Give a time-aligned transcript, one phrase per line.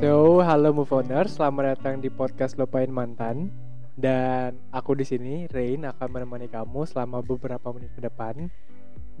[0.00, 3.52] So, halo Moveoners, selamat datang di podcast Lupain Mantan.
[3.92, 8.48] Dan aku di sini, Rain, akan menemani kamu selama beberapa menit ke depan.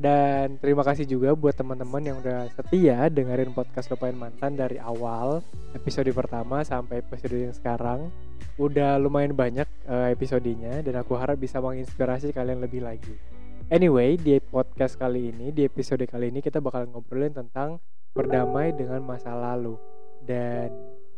[0.00, 5.44] Dan terima kasih juga buat teman-teman yang udah setia dengerin podcast Lupain Mantan dari awal
[5.76, 8.08] episode pertama sampai episode yang sekarang.
[8.56, 13.33] Udah lumayan banyak uh, episodenya dan aku harap bisa menginspirasi kalian lebih lagi.
[13.72, 17.80] Anyway, di podcast kali ini, di episode kali ini kita bakal ngobrolin tentang
[18.12, 19.80] berdamai dengan masa lalu.
[20.20, 20.68] Dan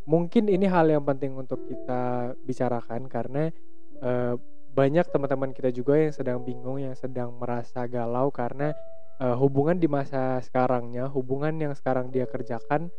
[0.06, 3.50] mungkin ini hal yang penting untuk kita bicarakan karena
[3.98, 4.38] uh,
[4.70, 8.70] banyak teman-teman kita juga yang sedang bingung, yang sedang merasa galau karena
[9.18, 12.94] uh, hubungan di masa sekarangnya, hubungan yang sekarang dia kerjakan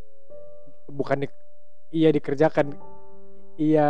[0.92, 1.28] bukan di,
[1.96, 2.76] iya dikerjakan,
[3.56, 3.90] iya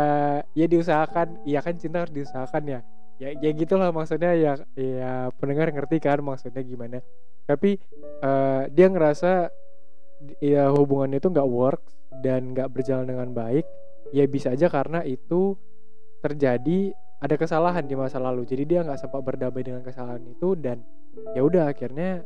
[0.54, 2.80] iya diusahakan, iya kan cinta harus diusahakan ya.
[3.18, 7.02] Ya ya gitulah maksudnya ya ya pendengar ngerti kan maksudnya gimana.
[7.46, 7.78] Tapi
[8.22, 9.50] uh, dia ngerasa
[10.42, 11.82] ya hubungan itu nggak work
[12.22, 13.66] dan nggak berjalan dengan baik,
[14.10, 15.54] ya bisa aja karena itu
[16.22, 20.86] terjadi ada kesalahan di masa lalu jadi dia nggak sempat berdamai dengan kesalahan itu dan
[21.34, 22.22] ya udah akhirnya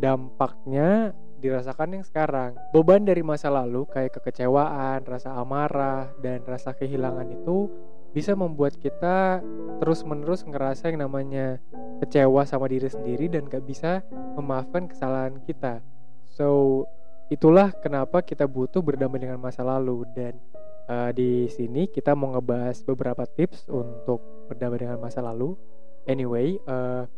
[0.00, 7.28] dampaknya dirasakan yang sekarang beban dari masa lalu kayak kekecewaan rasa amarah dan rasa kehilangan
[7.32, 7.68] itu
[8.14, 9.42] bisa membuat kita
[9.82, 11.58] terus menerus ngerasa yang namanya
[11.98, 14.06] kecewa sama diri sendiri dan gak bisa
[14.38, 15.82] memaafkan kesalahan kita.
[16.30, 16.86] So
[17.28, 20.06] itulah kenapa kita butuh berdamai dengan masa lalu.
[20.14, 20.38] Dan
[20.86, 25.58] uh, di sini kita mau ngebahas beberapa tips untuk berdamai dengan masa lalu.
[26.06, 27.08] Anyway, uh,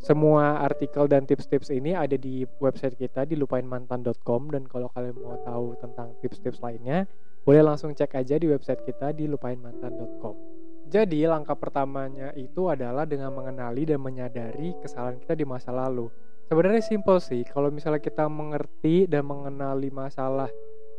[0.00, 5.36] semua artikel dan tips-tips ini ada di website kita di lupainmantan.com dan kalau kalian mau
[5.44, 7.04] tahu tentang tips-tips lainnya,
[7.44, 10.60] boleh langsung cek aja di website kita di lupainmantan.com.
[10.90, 16.10] Jadi langkah pertamanya itu adalah dengan mengenali dan menyadari kesalahan kita di masa lalu.
[16.50, 20.50] Sebenarnya simpel sih, kalau misalnya kita mengerti dan mengenali masalah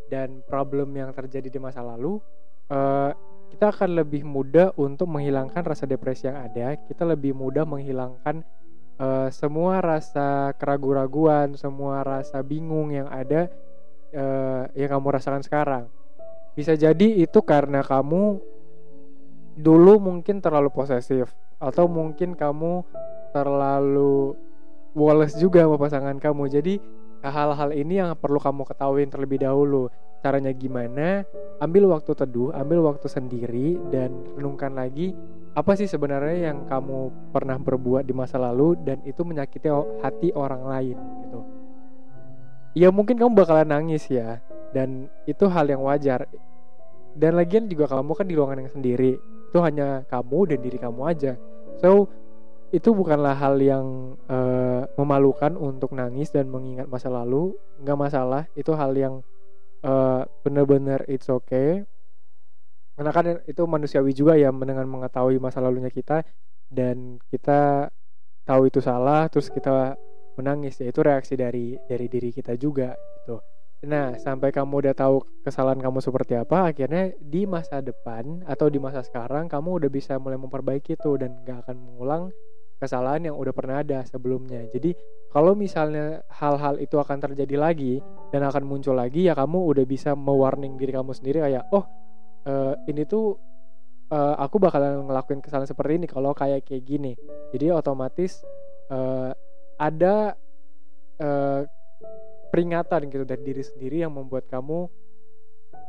[0.08, 2.24] dan problem yang terjadi di masa lalu,
[2.72, 3.12] uh,
[3.52, 6.80] kita akan lebih mudah untuk menghilangkan rasa depresi yang ada.
[6.88, 8.48] Kita lebih mudah menghilangkan
[8.96, 13.52] uh, semua rasa keraguan-raguan, semua rasa bingung yang ada
[14.16, 15.92] uh, yang kamu rasakan sekarang.
[16.52, 18.40] Bisa jadi itu karena kamu
[19.56, 21.32] dulu mungkin terlalu posesif
[21.62, 22.84] atau mungkin kamu
[23.32, 24.36] terlalu
[24.92, 26.52] woles juga sama pasangan kamu.
[26.52, 26.74] Jadi
[27.24, 29.88] hal-hal ini yang perlu kamu ketahui terlebih dahulu.
[30.22, 31.26] Caranya gimana?
[31.58, 35.18] Ambil waktu teduh ambil waktu sendiri dan renungkan lagi
[35.52, 39.68] apa sih sebenarnya yang kamu pernah berbuat di masa lalu dan itu menyakiti
[40.00, 41.40] hati orang lain gitu.
[42.78, 44.40] Ya mungkin kamu bakalan nangis ya
[44.72, 46.28] dan itu hal yang wajar.
[47.12, 49.20] Dan lagian juga kamu kan di ruangan yang sendiri.
[49.52, 51.36] Itu hanya kamu dan diri kamu aja.
[51.84, 52.08] So
[52.72, 57.52] itu bukanlah hal yang uh, memalukan untuk nangis dan mengingat masa lalu.
[57.84, 58.44] Nggak masalah.
[58.56, 59.20] Itu hal yang
[59.84, 61.84] uh, benar-benar it's okay.
[62.96, 66.24] Karena kan itu manusiawi juga ya dengan mengetahui masa lalunya kita.
[66.72, 67.92] Dan kita
[68.48, 70.00] tahu itu salah terus kita
[70.40, 70.80] menangis.
[70.80, 72.96] Ya itu reaksi dari dari diri kita juga
[73.82, 78.78] nah sampai kamu udah tahu kesalahan kamu seperti apa akhirnya di masa depan atau di
[78.78, 82.24] masa sekarang kamu udah bisa mulai memperbaiki itu dan gak akan mengulang
[82.82, 84.66] kesalahan yang udah pernah ada sebelumnya.
[84.74, 84.98] Jadi
[85.30, 88.02] kalau misalnya hal-hal itu akan terjadi lagi
[88.34, 91.86] dan akan muncul lagi ya kamu udah bisa mewarning diri kamu sendiri kayak oh
[92.50, 93.38] uh, ini tuh
[94.10, 97.14] uh, aku bakalan ngelakuin kesalahan seperti ini kalau kayak kayak gini.
[97.54, 98.42] Jadi otomatis
[98.90, 99.30] uh,
[99.78, 100.34] ada
[101.22, 101.62] uh,
[102.52, 104.92] peringatan gitu dari diri sendiri yang membuat kamu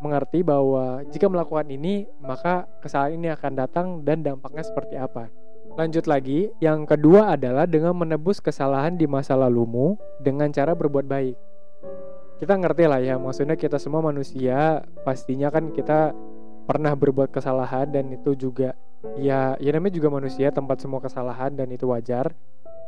[0.02, 5.30] mengerti bahwa jika melakukan ini maka kesalahan ini akan datang dan dampaknya seperti apa.
[5.72, 11.36] Lanjut lagi, yang kedua adalah dengan menebus kesalahan di masa lalumu dengan cara berbuat baik.
[12.42, 16.12] Kita ngerti lah ya, maksudnya kita semua manusia, pastinya kan kita
[16.68, 18.76] pernah berbuat kesalahan dan itu juga
[19.18, 22.36] ya ya namanya juga manusia tempat semua kesalahan dan itu wajar.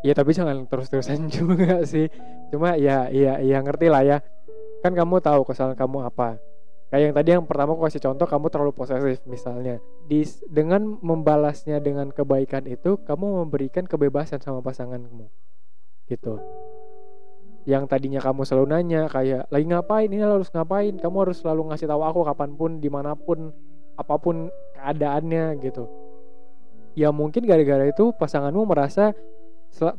[0.04, 2.12] Ya tapi jangan terus-terusan juga sih.
[2.52, 4.18] Cuma ya ya ya ngerti lah ya.
[4.84, 6.36] Kan kamu tahu kesalahan kamu apa.
[6.92, 9.80] Kayak yang tadi yang pertama aku kasih contoh kamu terlalu posesif misalnya.
[10.04, 15.26] Di dengan membalasnya dengan kebaikan itu kamu memberikan kebebasan sama pasanganmu.
[16.04, 16.36] Gitu.
[17.64, 20.12] Yang tadinya kamu selalu nanya kayak lagi ngapain?
[20.12, 21.00] Ini harus ngapain?
[21.00, 23.48] Kamu harus selalu ngasih tahu aku kapan pun di mana pun
[23.96, 25.88] apa pun keadaannya gitu.
[26.92, 29.16] Ya mungkin gara-gara itu pasanganmu merasa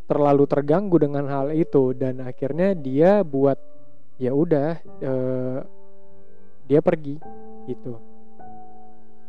[0.07, 3.59] terlalu terganggu dengan hal itu dan akhirnya dia buat
[4.15, 5.59] ya udah eh,
[6.65, 7.19] dia pergi
[7.67, 7.99] gitu.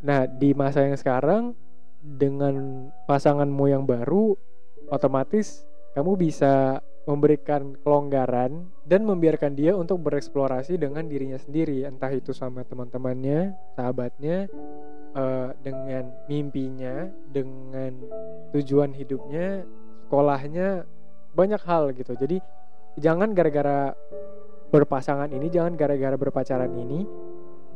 [0.07, 1.53] Nah di masa yang sekarang
[1.99, 4.39] dengan pasanganmu yang baru
[4.87, 5.67] otomatis
[5.99, 12.67] kamu bisa memberikan kelonggaran dan membiarkan dia untuk bereksplorasi dengan dirinya sendiri entah itu sama
[12.67, 14.51] teman-temannya sahabatnya
[15.15, 17.95] uh, dengan mimpinya dengan
[18.51, 19.63] tujuan hidupnya
[20.07, 20.87] sekolahnya
[21.35, 22.15] banyak hal gitu.
[22.15, 22.39] Jadi
[22.97, 23.93] jangan gara-gara
[24.71, 27.07] berpasangan ini jangan gara-gara berpacaran ini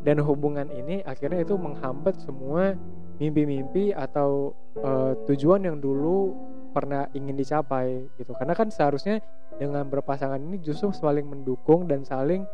[0.00, 2.74] dan hubungan ini akhirnya itu menghambat semua
[3.20, 6.32] mimpi-mimpi atau uh, tujuan yang dulu
[6.72, 8.32] pernah ingin dicapai gitu.
[8.32, 9.20] Karena kan seharusnya
[9.60, 12.48] dengan berpasangan ini justru saling mendukung dan saling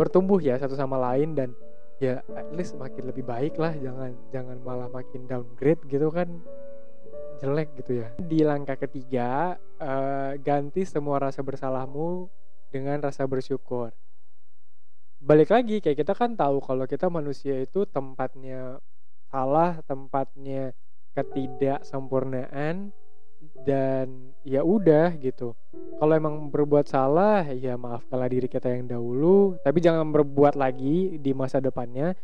[0.00, 1.52] bertumbuh ya satu sama lain dan
[2.00, 6.40] ya at least makin lebih baik lah jangan jangan malah makin downgrade gitu kan
[7.40, 8.08] jelek gitu ya.
[8.20, 12.28] Di langkah ketiga uh, ganti semua rasa bersalahmu
[12.68, 13.90] dengan rasa bersyukur.
[15.20, 18.80] Balik lagi kayak kita kan tahu kalau kita manusia itu tempatnya
[19.28, 20.72] salah tempatnya
[21.16, 22.92] ketidaksempurnaan
[23.64, 25.52] dan ya udah gitu.
[26.00, 31.32] Kalau emang berbuat salah ya maafkanlah diri kita yang dahulu tapi jangan berbuat lagi di
[31.36, 32.16] masa depannya.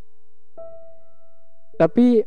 [1.77, 2.25] Tapi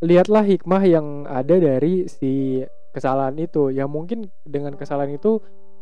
[0.00, 3.68] lihatlah hikmah yang ada dari si kesalahan itu.
[3.72, 5.40] Ya mungkin dengan kesalahan itu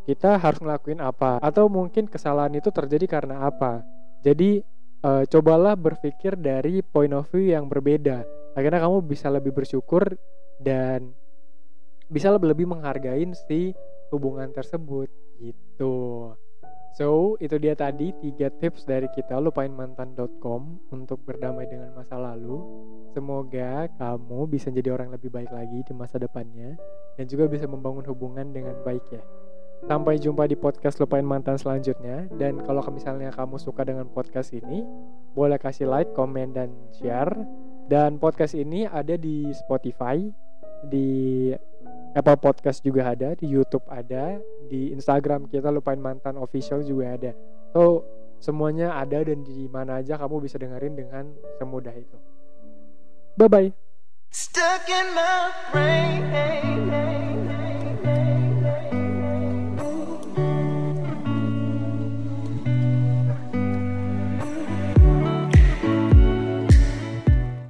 [0.08, 3.84] kita harus ngelakuin apa atau mungkin kesalahan itu terjadi karena apa.
[4.24, 4.60] Jadi
[5.04, 8.26] e, cobalah berpikir dari point of view yang berbeda.
[8.58, 10.18] Akhirnya kamu bisa lebih bersyukur
[10.58, 11.14] dan
[12.08, 13.76] bisa lebih lebih menghargai si
[14.10, 15.06] hubungan tersebut.
[15.38, 15.94] Gitu.
[16.98, 22.58] So, itu dia tadi tiga tips dari kita lupainmantan.com untuk berdamai dengan masa lalu.
[23.14, 26.74] Semoga kamu bisa jadi orang lebih baik lagi di masa depannya
[27.14, 29.22] dan juga bisa membangun hubungan dengan baik ya.
[29.86, 34.82] Sampai jumpa di podcast Lupain Mantan selanjutnya dan kalau misalnya kamu suka dengan podcast ini,
[35.38, 37.30] boleh kasih like, komen dan share.
[37.86, 40.18] Dan podcast ini ada di Spotify,
[40.90, 41.54] di
[42.16, 47.32] Apple Podcast juga ada, di YouTube ada, di Instagram kita lupain mantan official juga ada.
[47.72, 48.04] So
[48.38, 51.24] semuanya ada dan di mana aja kamu bisa dengerin dengan
[51.58, 52.18] semudah itu.
[53.36, 53.70] Bye bye.
[54.30, 57.27] Stuck in my brain.